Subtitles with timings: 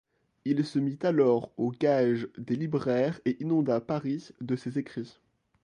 [0.45, 5.19] Il se mit alors aux gages des libraires et inonda Paris de ses écrits.